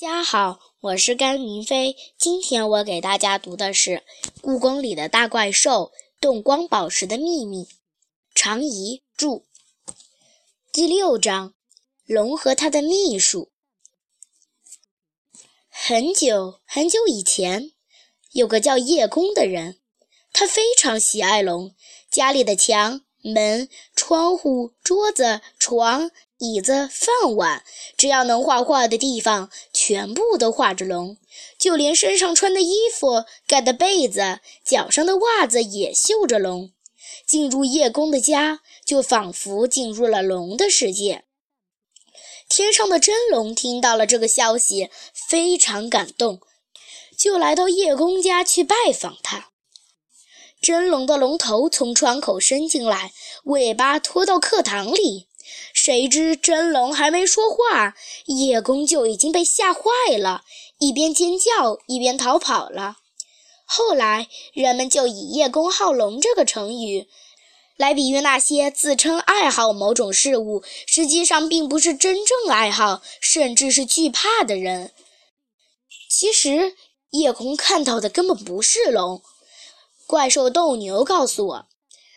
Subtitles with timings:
[0.00, 1.96] 大家好，我是甘云飞。
[2.16, 3.90] 今天我给大家读的是
[4.40, 5.90] 《故宫里的大怪兽：
[6.20, 7.64] 动光宝石的秘密》，
[8.32, 9.42] 常怡著。
[10.70, 11.52] 第六章：
[12.06, 13.50] 龙和他的秘书。
[15.68, 17.72] 很久很久以前，
[18.30, 19.80] 有个叫叶公的人，
[20.32, 21.74] 他非常喜爱龙，
[22.08, 26.12] 家里的墙、门、窗户、桌子、床。
[26.38, 27.64] 椅子、饭碗，
[27.96, 31.16] 只要能画画的地方，全部都画着龙。
[31.58, 36.72] 就连身上穿的衣服、盖的被子、脚上的袜子也绣着龙。
[37.26, 41.24] 进入叶公的家，就仿佛进入了龙的世界。
[42.48, 46.40] 天上的真龙听到了这个消息，非常感动，
[47.18, 49.50] 就来到叶公家去拜访他。
[50.60, 53.12] 真龙的龙头从窗口伸进来，
[53.44, 55.27] 尾巴拖到课堂里。
[55.88, 57.94] 谁知真龙还没说话，
[58.26, 59.80] 叶公就已经被吓坏
[60.18, 60.42] 了，
[60.80, 62.98] 一边尖叫一边逃跑了。
[63.64, 67.08] 后来人们就以“叶公好龙”这个成语，
[67.78, 74.92] 来比喻那些自称爱好某种事物，实际上并不是真正爱好，甚至是惧怕的人。
[76.10, 76.74] 其实
[77.12, 79.22] 叶公看到的根本不是龙。
[80.06, 81.66] 怪兽斗牛告诉我，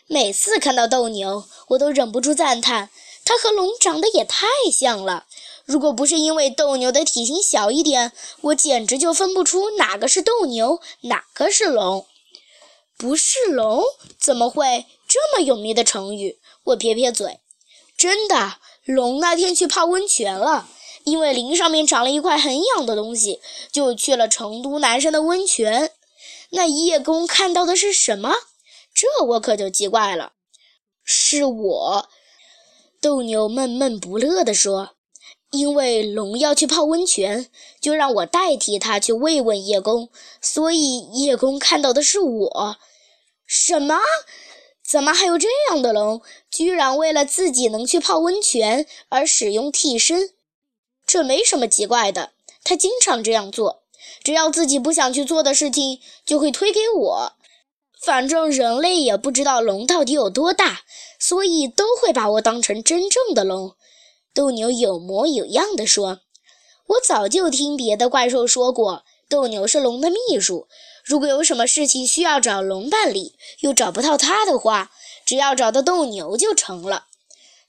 [0.07, 2.89] 每次看到斗牛，我都忍不住赞叹。
[3.31, 5.25] 它和龙长得也太像了，
[5.63, 12.05] 如果不是因为斗牛的体型小一点，我简直就分不出哪个是斗牛，哪个是龙。
[12.97, 13.85] 不是龙，
[14.19, 16.41] 怎么会这么有名的成语？
[16.65, 17.39] 我撇撇嘴。
[17.95, 20.67] 真的，龙那天去泡温泉了，
[21.05, 23.39] 因为鳞上面长了一块很痒的东西，
[23.71, 25.93] 就去了成都南山的温泉。
[26.49, 28.35] 那叶公看到的是什么？
[28.93, 30.33] 这我可就奇怪了。
[31.05, 32.09] 是我。
[33.01, 34.91] 斗牛闷闷不乐地说
[35.49, 37.49] ：“因为龙要去泡温泉，
[37.81, 42.77] 就让我代替他去慰问叶公，所以叶公看到的是我。
[43.47, 43.97] 什么？
[44.87, 46.21] 怎么还有这样的龙？
[46.51, 50.29] 居然为了自己能去泡温泉而使用替身？
[51.07, 53.81] 这没什么奇怪的，他经常这样做。
[54.23, 57.33] 只要自己不想去做的事情，就会推给我。”
[58.03, 60.81] 反正人类也不知道龙到底有多大，
[61.19, 63.75] 所以都会把我当成真正的龙。
[64.33, 66.21] 斗牛有模有样地说
[66.87, 70.67] ：“我早就听别的怪兽说过，斗牛是龙的秘书。
[71.03, 74.91] 如果有什么事情需要找龙办理，又找不到他的话，
[75.23, 77.05] 只要找到斗牛就成了。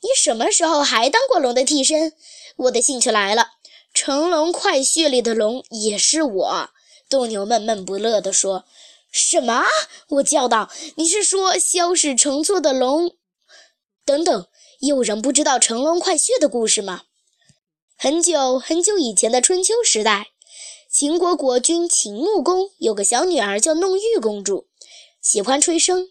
[0.00, 2.14] 你什么时候还当过龙的替身？
[2.56, 3.42] 我的兴趣来了。
[3.92, 6.70] 《乘龙快婿》里的龙也是我。”
[7.10, 8.64] 斗牛闷闷不乐地说。
[9.12, 9.64] 什么？
[10.08, 13.14] 我叫道：“你是说萧史乘坐的龙？”
[14.06, 14.48] 等等，
[14.80, 17.02] 有人不知道乘龙快婿的故事吗？
[17.96, 20.28] 很久很久以前的春秋时代，
[20.90, 24.66] 秦国国君秦穆公有个小女儿叫弄玉公主，
[25.20, 26.08] 喜欢吹笙。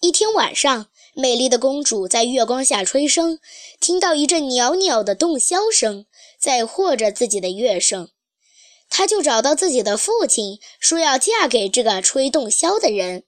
[0.00, 3.40] 一天晚上，美丽的公主在月光下吹笙，
[3.80, 6.06] 听到一阵袅袅的洞箫声，
[6.40, 8.10] 在和着自己的乐声。
[8.88, 13.24] 他就找到自己的父亲，说要嫁给这个吹洞箫的人。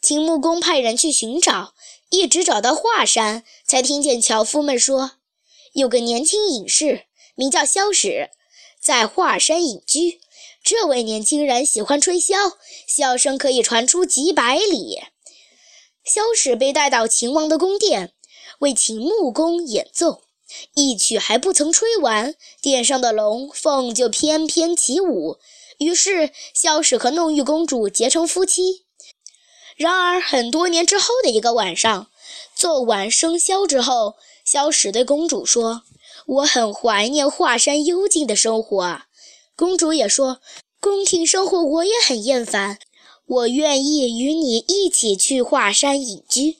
[0.00, 1.74] 秦穆公派人去寻找，
[2.10, 5.12] 一直找到华山，才听见樵夫们说，
[5.72, 8.30] 有个年轻隐士名叫萧史，
[8.80, 10.20] 在华山隐居。
[10.62, 12.54] 这位年轻人喜欢吹箫，
[12.88, 15.00] 箫声可以传出几百里。
[16.04, 18.12] 萧史被带到秦王的宫殿，
[18.60, 20.23] 为秦穆公演奏。
[20.74, 25.38] 一曲还不曾吹完，殿上的龙凤就翩翩起舞。
[25.78, 28.84] 于是，萧史和弄玉公主结成夫妻。
[29.76, 32.08] 然而，很多年之后的一个晚上，
[32.54, 34.14] 奏完笙箫之后，
[34.44, 35.82] 萧史对公主说
[36.26, 39.06] ：“我很怀念华山幽静的生活啊。”
[39.56, 40.40] 公主也说
[40.78, 42.78] ：“宫廷生活我也很厌烦，
[43.26, 46.58] 我愿意与你一起去华山隐居。”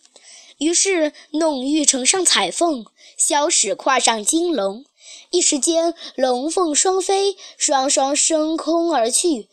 [0.58, 2.86] 于是，弄玉乘上彩凤。
[3.26, 4.84] 萧史跨上金龙，
[5.30, 9.48] 一时间龙凤双飞，双双升空而去。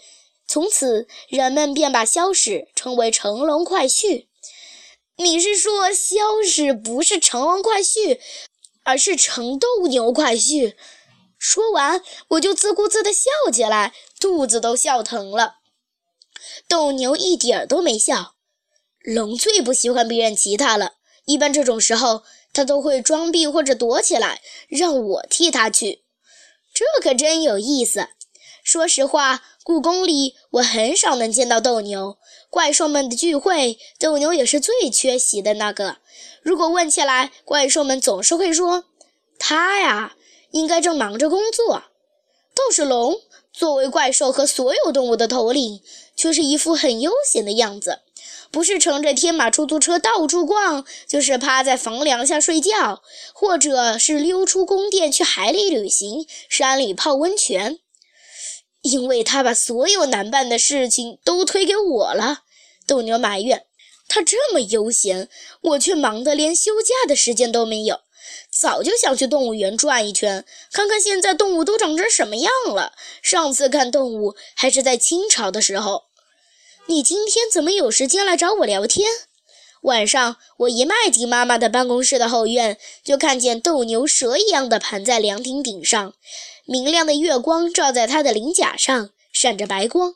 [0.46, 4.28] 从此，人们便把萧史称为乘龙快婿。
[5.16, 8.20] 你是说萧史不是乘龙快婿，
[8.84, 10.76] 而是乘斗牛快婿？
[11.40, 15.60] 说完，我就自顾自地笑起来，肚子都笑疼了。
[16.68, 18.34] 斗牛一点儿都没笑。
[19.00, 22.24] 龙最不喜欢别人骑它了，一般这种时候。
[22.54, 26.04] 他都会装逼或者躲起来，让我替他去，
[26.74, 28.10] 这可真有意思。
[28.64, 32.18] 说实话，故宫里我很少能见到斗牛。
[32.50, 35.98] 怪兽们的聚会，斗牛也是最缺席的那个。
[36.42, 38.86] 如果问起来，怪兽们总是会说
[39.40, 40.16] ：“他呀，
[40.52, 41.86] 应该正忙着工作。”
[42.54, 43.22] 倒是龙，
[43.54, 45.82] 作为怪兽和所有动物的头领，
[46.16, 48.02] 却是一副很悠闲的样子。
[48.52, 53.02] 不是乘着天马出租车到处逛，就是趴在房梁下睡觉，
[53.34, 57.80] 或者是溜出宫殿去海里旅行、山里泡温泉。
[58.82, 62.40] 因为他把所有难办的事情都推给我了。
[62.86, 63.66] 斗牛埋怨
[64.10, 65.30] ：“他这么悠闲，
[65.62, 68.02] 我却忙得连休假的时间都没有。
[68.52, 70.44] 早就想去动物园转一圈，
[70.74, 72.94] 看看现在动物都长成什么样了。
[73.22, 76.06] 上次看动物还是在清朝的时候。”
[76.92, 79.08] 你今天怎么有时间来找我聊天？
[79.84, 86.14] 晚上我一迈进妈妈的办公室的后院，就看见斗牛蛇一样的盘在凉亭顶上，
[86.66, 90.16] 明亮的月光照在它的鳞甲上，闪着白光。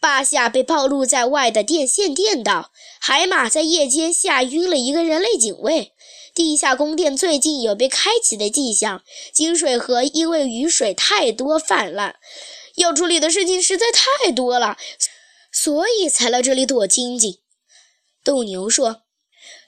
[0.00, 2.70] 坝下被暴露在外的电线电到，
[3.00, 5.90] 海马在夜间吓晕了一个人类警卫。
[6.32, 9.02] 地下宫殿最近有被开启的迹象，
[9.34, 12.14] 金水河因为雨水太多泛滥，
[12.76, 14.76] 要处理的事情实在太多了。
[15.52, 17.38] 所以才来这里躲清静。
[18.24, 19.02] 斗牛说：“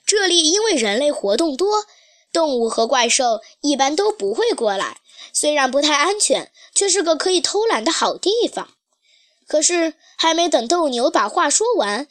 [0.05, 1.85] 这里因为人类活动多，
[2.33, 5.01] 动物和怪兽一般都不会过来。
[5.31, 8.71] 虽然不太安全，却是个可以偷懒的好地方。”
[9.47, 12.07] 可是还没等斗牛把话说完，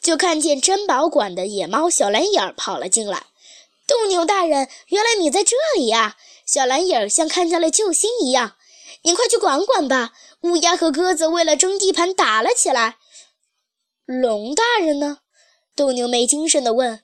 [0.00, 3.26] 就看见珍宝馆的野猫小蓝眼儿跑了进来。
[3.84, 6.16] “斗牛大人，原来你在这里呀！”
[6.46, 8.56] 小蓝眼儿像看见了救星一样。
[9.02, 10.12] “您快去管管吧！
[10.42, 12.98] 乌鸦和鸽子为了争地盘打了起来。”
[14.10, 15.18] 龙大人呢？
[15.76, 17.02] 斗牛没精神地问。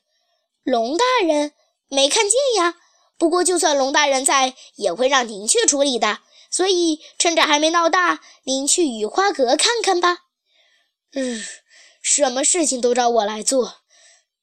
[0.62, 1.52] 龙大人
[1.88, 2.76] 没看见呀。
[3.18, 6.20] 不过就算龙大人在，也会让您去处理的。
[6.50, 10.20] 所以趁着还没闹大，您去雨花阁看看吧。
[11.12, 11.44] 嗯，
[12.00, 13.82] 什么事情都找我来做。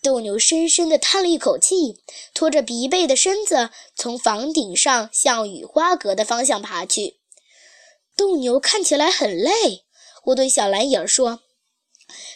[0.03, 2.03] 斗牛深深地叹了一口气，
[2.35, 7.19] 拖着疲惫的身子从房顶上向雨花阁的方向爬去。
[8.15, 9.85] 斗牛看起来很累。
[10.25, 11.39] 我对小蓝影说。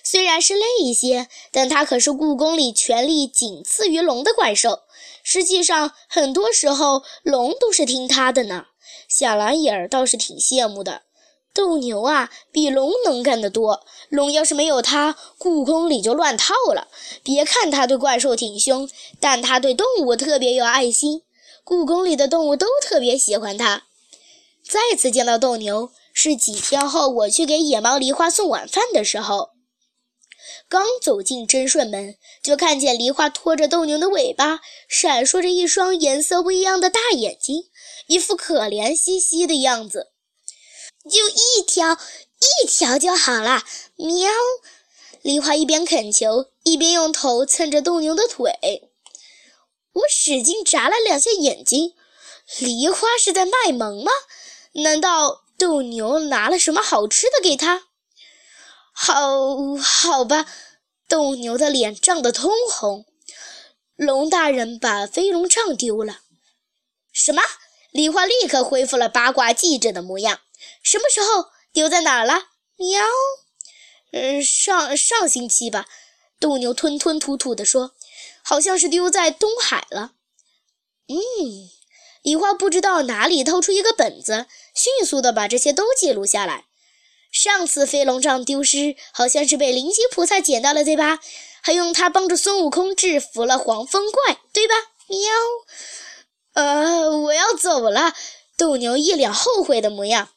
[0.03, 4.81] 虽然是累一些，但它可是故宫里权力仅次于龙的怪兽。
[5.23, 8.65] 实际上，很多时候龙都是听它的呢。
[9.07, 11.01] 小蓝眼儿倒是挺羡慕的。
[11.53, 13.85] 斗牛啊，比龙能干得多。
[14.09, 16.89] 龙要是没有它，故宫里就乱套了。
[17.23, 18.89] 别看它对怪兽挺凶，
[19.21, 21.23] 但它对动物特别有爱心。
[21.63, 23.83] 故宫里的动物都特别喜欢它。
[24.67, 29.54] 再次见到斗牛，是几天后我去给野猫梨花送晚饭的时候。
[30.67, 37.65] 刚走进贞顺门，就看见梨花拖着斗牛的尾巴，闪烁着一双颜色不一样的大眼睛，
[38.07, 40.11] 一副可怜兮兮的样子。
[41.03, 43.63] 就一条，一条就好了，
[43.95, 44.31] 喵！
[45.21, 48.51] 梨花一边恳求，一边用头蹭着斗牛的腿。
[49.93, 51.93] 我使劲眨了两下眼睛，
[52.59, 54.11] 梨花是在卖萌吗？
[54.73, 57.83] 难道斗牛拿了什么好吃的给他？
[58.97, 60.45] 好好吧，
[61.09, 63.05] 斗牛的脸涨得通红。
[63.97, 66.21] 龙大人把飞龙杖丢了。
[67.11, 67.41] 什么？
[67.91, 70.39] 梨花立刻恢复了八卦记者的模样。
[70.81, 72.45] 什么时候丢在哪儿了？
[72.77, 73.05] 喵。
[74.11, 75.87] 嗯，上上星期吧。
[76.39, 77.91] 斗牛吞吞吐吐地说，
[78.41, 80.13] 好像是丢在东海了。
[81.07, 81.15] 嗯，
[82.21, 86.65] 梨花不知道哪里掏出一个本子，迅速地把这些都记录下来。
[87.31, 91.19] 上次飞龙杖丢失，好像是被灵吉菩萨捡到了，对吧？
[91.61, 94.75] 还用它帮助孙悟空制服了黄风怪，对吧？
[95.07, 95.19] 喵。
[96.53, 98.13] 呃，我要走了。
[98.57, 100.29] 斗牛一脸后悔的模样。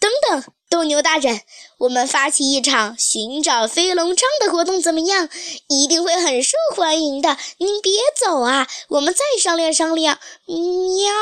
[0.00, 1.42] 等等，斗牛大人，
[1.78, 5.28] 我们发起一场寻找飞龙杖的活动，怎么样？
[5.68, 7.36] 一定会很受欢迎的。
[7.58, 10.18] 您别走啊，我们再商量商量。
[10.46, 11.12] 喵。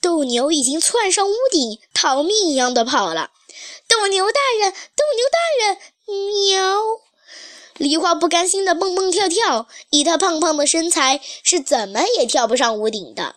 [0.00, 3.30] 斗牛已经窜上屋顶，逃命一样的跑了。
[3.88, 5.78] 斗牛大人，斗牛大人，
[6.50, 6.82] 喵！
[7.76, 13.36] 梨花不甘心地蹦蹦跳跳，以他胖胖的身材，是怎么也跳不上屋顶的。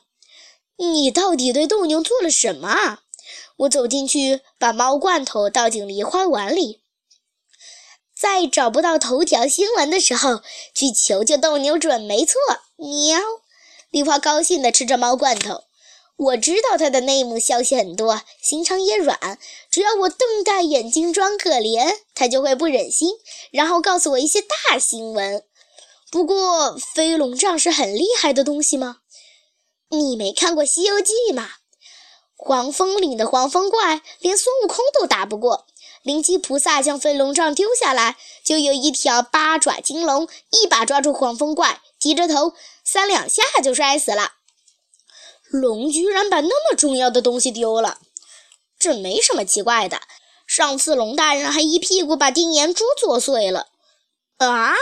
[0.77, 3.01] 你到底对斗牛做了什么啊？
[3.57, 6.81] 我走进去，把猫罐头倒进梨花碗里，
[8.17, 10.41] 在找不到头条新闻的时候，
[10.73, 12.39] 去求求斗牛准没错。
[12.77, 13.19] 喵！
[13.91, 15.65] 梨花高兴地吃着猫罐头。
[16.19, 19.39] 我知道他的内幕消息很多，心肠也软。
[19.71, 23.13] 只要我瞪大眼睛装可怜，他就会不忍心，
[23.51, 25.45] 然后告诉我一些大新闻。
[26.11, 28.97] 不过，飞龙杖是很厉害的东西吗？
[29.91, 31.51] 你没看过《西游记》吗？
[32.35, 35.67] 黄风岭的黄风怪连孙悟空都打不过，
[36.03, 44.33] 灵吉菩萨将飞龙杖丢下来，就有一条八爪金龙一把抓住黄风怪，低着头三两下就摔死了。
[45.49, 47.97] 龙居然把那么重要的东西丢了，
[48.77, 50.01] 这没什么奇怪的。
[50.45, 53.67] 上次龙大人还一屁股把定颜珠坐碎了。
[54.37, 54.73] 啊！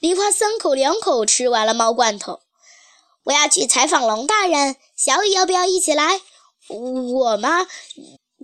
[0.00, 2.40] 梨花三口两口吃完了猫罐头。
[3.24, 6.20] 我要去采访龙大人，小雨要不要一起来？
[6.68, 7.66] 我吗？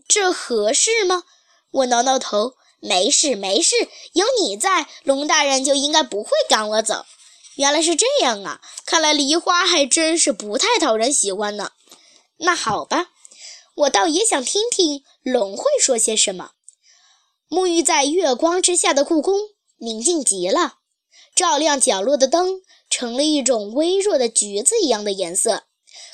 [0.09, 1.25] 这合适吗？
[1.71, 3.77] 我挠挠头，没事没事，
[4.15, 7.05] 有你在，龙大人就应该不会赶我走。
[7.61, 8.63] 原来是这样啊！
[8.87, 11.73] 看来梨花还真是不太讨人喜欢呢。
[12.39, 13.11] 那好吧，
[13.75, 16.53] 我倒也想听听龙会说些什么。
[17.51, 19.39] 沐浴在月光之下的故宫
[19.77, 20.79] 宁静极了，
[21.35, 25.65] 照亮角落的灯成了一种微弱的橘子一样的颜色。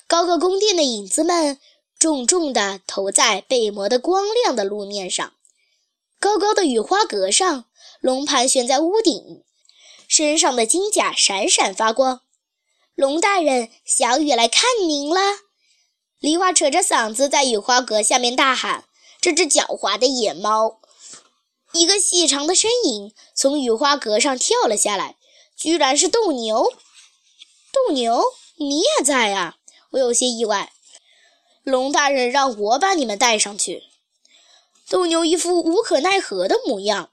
[0.09, 1.61] 高个宫殿的影子们
[1.97, 5.33] 重重地投在被磨得光亮的路面上。
[6.19, 7.67] 高高的雨花阁上，
[8.00, 9.45] 龙盘旋在屋顶。
[10.09, 12.21] 身上的金甲闪闪发光，
[12.95, 15.21] 龙大人，小雨来看您了。
[16.19, 18.85] 梨花扯着嗓子在雨花阁下面大喊
[19.21, 20.81] ：“这只狡猾的野猫！”
[21.73, 25.17] 一个细长的身影从雨花阁上跳了下来，
[25.57, 26.73] 居然是斗牛。
[27.73, 28.25] 斗牛，
[28.57, 29.57] 你也在啊？
[29.91, 30.73] 我有些意外。
[31.63, 33.83] 龙大人让我把你们带上去。
[34.89, 37.11] 斗牛一副无可奈何的模样。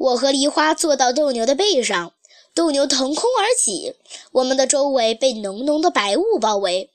[0.00, 2.14] 我和梨花坐到斗牛的背上，
[2.54, 3.96] 斗牛腾空而起，
[4.32, 6.90] 我们的周围被浓浓的白雾包围。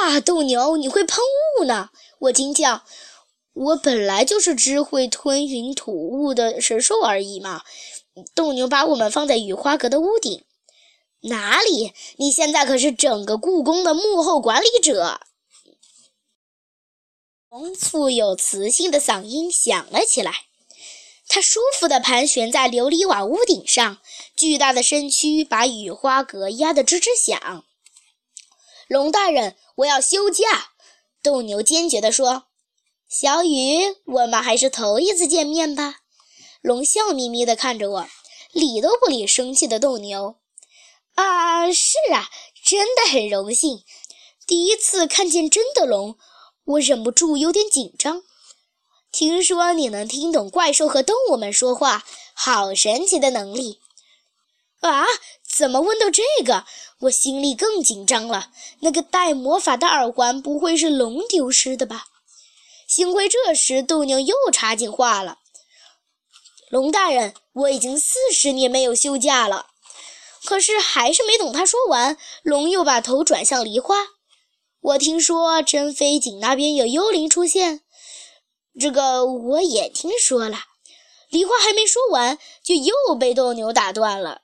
[0.00, 1.18] 哇，斗牛，你会喷
[1.60, 1.90] 雾呢！
[2.20, 2.84] 我惊叫。
[3.52, 7.62] 我本来就是只会吞云吐雾的神兽而已嘛。
[8.34, 10.42] 斗牛把我们放在雨花阁的屋顶。
[11.24, 11.92] 哪里？
[12.16, 15.20] 你现在可是整个故宫的幕后管理者。
[17.78, 20.32] 富有磁性的嗓音响了起来。
[21.26, 23.98] 它舒服地盘旋在琉璃瓦屋顶上，
[24.36, 27.64] 巨大的身躯把雨花阁压得吱吱响。
[28.88, 30.72] 龙大人，我要休假！
[31.22, 32.44] 斗牛坚决地说。
[33.08, 36.00] 小雨，我们还是头一次见面吧？
[36.60, 38.08] 龙笑眯眯地看着我，
[38.52, 40.36] 理都不理生气的斗牛。
[41.14, 42.28] 啊，是啊，
[42.64, 43.82] 真的很荣幸。
[44.46, 46.18] 第一次看见真的龙，
[46.64, 48.22] 我忍不住有点紧张。
[49.14, 52.04] 听说你能听懂怪兽和动物们说话，
[52.34, 53.78] 好神奇的能力！
[54.80, 55.04] 啊，
[55.56, 56.64] 怎么问到这个，
[57.02, 58.50] 我心里更紧张了。
[58.80, 62.06] 那个带魔法的耳环不会是龙丢失的吧？
[62.88, 65.38] 幸亏这时斗牛又插进话了
[66.68, 69.66] ：“龙大人，我已经四十年没有休假了。”
[70.44, 73.94] 可是还是没等他说完，龙又把头转向梨花
[74.82, 77.82] ：“我听说真飞井那边有幽灵出现。”
[78.80, 80.58] 这个我也听说了，
[81.28, 84.42] 梨花还没说完，就又被斗牛打断了。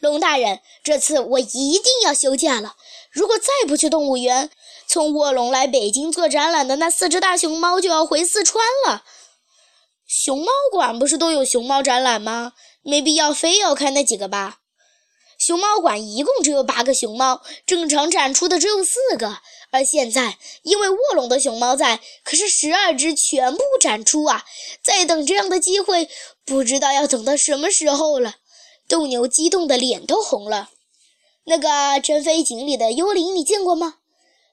[0.00, 2.76] 龙大人，这次我一定要休假了。
[3.10, 4.50] 如果再不去动物园，
[4.86, 9.04] 从卧龙来北京做展览的那四只大熊猫就要回四川了。
[10.06, 12.52] 熊猫馆不是都有熊猫展览吗？
[12.82, 14.58] 没必要非要看那几个吧。
[15.38, 19.38] 熊猫馆一共只有八个熊猫，正常展出的只有四个。
[19.70, 24.44] 而现在，因为卧龙的熊猫在，可是十二只全部展出啊！
[24.82, 26.08] 再等这样的机会，
[26.44, 28.36] 不知道要等到什么时候了。
[28.88, 30.70] 斗牛激动的脸都红了。
[31.44, 33.96] 那个真飞井里的幽灵，你见过吗？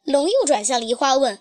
[0.04, 1.40] 龙又转向梨花问：“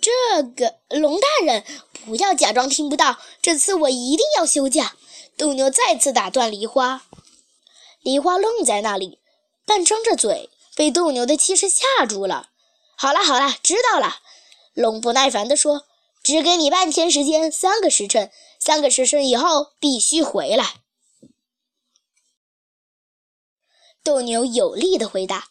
[0.00, 1.64] 这个龙大人，
[2.04, 4.96] 不要假装听不到，这次我一定要休假。”
[5.36, 7.02] 斗牛再次打断梨花。
[8.02, 9.18] 梨花愣在那里，
[9.66, 12.50] 半张着嘴，被斗牛的气势吓住了。
[12.96, 14.16] 好了好了，知道了。
[14.72, 15.86] 龙不耐烦地说
[16.24, 20.80] ：“只给你半天时间，三个时辰，三个时辰以后必须回来。”
[24.02, 25.48] 斗牛有力地回答：“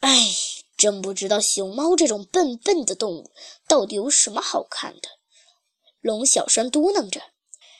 [0.00, 0.30] 哎，
[0.76, 3.32] 真不知道熊猫这种笨笨的动物
[3.68, 5.08] 到底有什么好看的。”
[6.00, 7.20] 龙小声嘟囔着：“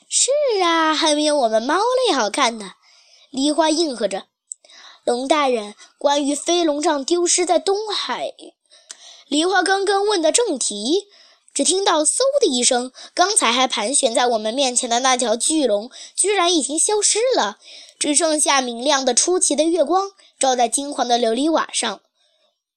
[0.09, 0.31] 是
[0.62, 1.76] 啊，还没有我们猫
[2.07, 2.75] 类好看呢。”
[3.31, 4.26] 梨花应和着
[5.04, 8.33] ：“龙大人，关于飞龙杖丢失在东海。”
[9.28, 11.07] 梨花刚刚问的正题，
[11.54, 17.59] 只听到“嗖”的一声，刚才还盘旋在我们面前的那条巨龙，居然已经消失了，
[17.99, 22.00] 只剩下明亮的出奇的月光照在金黄的琉璃瓦上。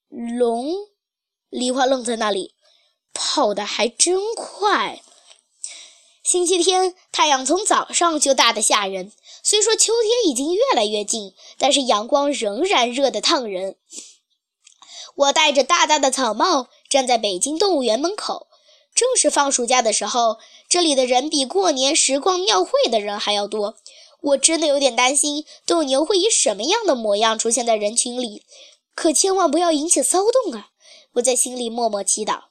[0.10, 0.74] 龙，
[1.50, 2.54] 梨花愣在那里，
[3.14, 5.02] 跑得还真快。
[6.24, 9.12] 星期天，太阳从早上就大得吓人。
[9.44, 13.76] 虽说秋天已经越来越近，但是阳光仍然热得烫人。
[15.16, 18.48] 我戴着大大的草帽，站在北京动物园门口。
[18.96, 20.38] 正是放暑假的时候，
[20.70, 23.76] 这里的人比过年时逛庙会的人还要多。
[24.22, 28.44] 我真的有点担心斗牛会以什么样的模样出现在人群里，
[28.96, 30.70] 可千万不要引起骚动啊！
[31.16, 32.44] 我在心里默默祈祷。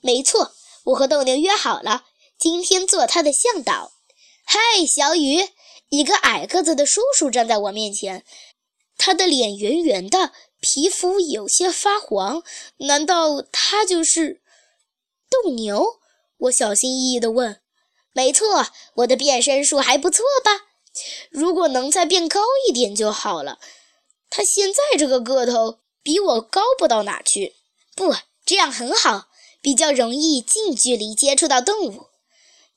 [0.00, 0.52] 没错，
[0.84, 2.04] 我和斗牛约好了，
[2.38, 3.90] 今天做他的向导。
[4.44, 5.48] 嗨，小雨！
[5.88, 8.24] 一个矮个子的叔叔站在我面前，
[8.98, 12.42] 他的脸圆圆的，皮肤有些发黄。
[12.78, 14.42] 难道他就是
[15.30, 16.00] 斗牛？
[16.38, 17.60] 我小心翼翼地问。
[18.12, 20.66] 没错，我的变身术还不错吧？
[21.30, 23.58] 如果能再变高一点就好了。
[24.28, 27.54] 他现在这个个头比我高不到哪去。
[27.94, 28.14] 不，
[28.44, 29.28] 这样很好，
[29.60, 32.06] 比较容易近距离接触到动物。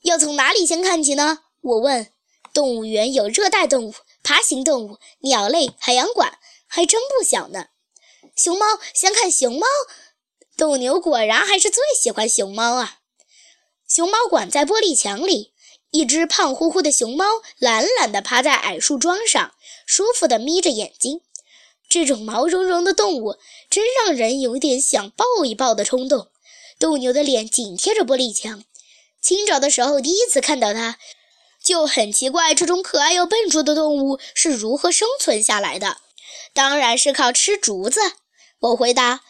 [0.03, 1.39] 要从哪里先看起呢？
[1.61, 2.11] 我问。
[2.53, 6.37] 动物园有热带动物、爬行动物、鸟类、海洋馆，
[6.67, 7.67] 还真不小呢。
[8.35, 9.65] 熊猫，先看熊猫。
[10.57, 12.99] 斗牛果然还是最喜欢熊猫啊。
[13.87, 15.53] 熊猫馆在玻璃墙里，
[15.91, 17.25] 一只胖乎乎的熊猫
[17.57, 19.53] 懒懒地趴在矮树桩上，
[19.85, 21.21] 舒服地眯着眼睛。
[21.89, 23.37] 这种毛茸茸的动物
[23.69, 26.27] 真让人有点想抱一抱的冲动。
[26.77, 28.63] 斗牛的脸紧贴着玻璃墙，
[29.21, 30.99] 清早的时候第一次看到它，
[31.69, 35.97] 就很奇怪这种可爱又笨拙的动物是如何生存下来的。
[36.51, 37.99] 当然是靠吃竹子。
[38.59, 39.21] 我回答。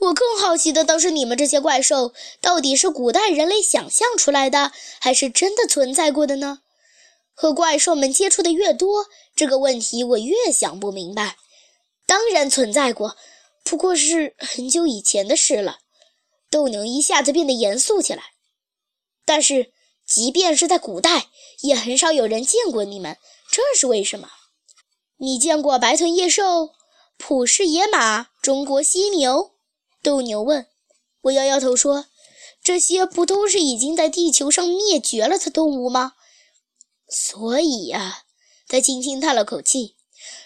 [0.00, 6.62] 我更好奇的倒是你们这些怪兽，到底是古代人类想象出来的，还是真的存在过的呢？
[7.32, 11.36] 和怪兽们接触的越多，这个问题我越想不明白。
[12.06, 13.16] 当然存在过，
[13.62, 15.78] 不过是很久以前的事了。
[16.50, 18.24] 斗牛一下子变得严肃起来。
[19.24, 19.72] 但是，
[20.04, 21.28] 即便是在古代，
[21.64, 23.16] 也很少有人见过你们，
[23.50, 24.28] 这是为什么？
[25.16, 26.72] 你见过白臀野兽、
[27.16, 29.52] 普氏野马、中国犀牛？
[30.02, 30.66] 斗牛问
[31.24, 32.04] ：“我摇摇头说，
[32.62, 36.12] 这些不都是已经在地球上灭绝了的动物吗？
[37.08, 38.24] 所以呀，
[38.68, 39.96] 他轻轻叹了口气。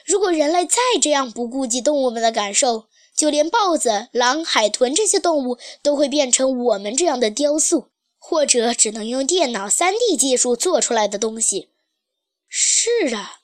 [0.06, 2.84] 如果人类再这样不顾及动物们的感受，
[3.16, 7.88] 就连豹子、狼、海豚这些动物都会变成我们这样的雕塑，
[8.28, 11.70] 或者只能用电脑 3D 技术做出来的东西。
[12.46, 13.40] 是啊，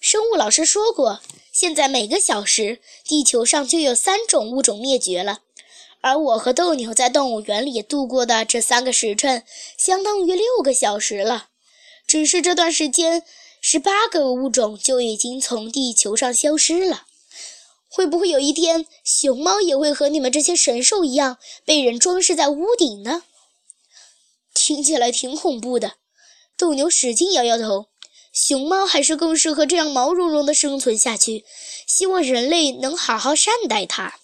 [0.00, 1.20] 生物老师说过。”
[1.52, 5.40] 现在每个小时，地球上就有三种物种灭绝了，
[6.00, 9.44] 而我和斗牛在动物园里度过的这三个时辰，
[9.76, 11.48] 相当于六个小时了。
[12.06, 13.22] 只是这段时间，
[13.60, 17.02] 十八个物种就已经从地球上消失了。
[17.90, 23.24] 会不会有一天，熊猫也会和你们这些神兽一样，被人装饰在屋顶呢？
[24.60, 25.94] 听起来挺恐怖的。
[26.56, 27.86] 斗牛使劲摇摇头。
[28.32, 31.44] 熊猫还是更适合这样毛茸茸的生存下去，
[31.86, 34.14] 希望人类能好好善待它。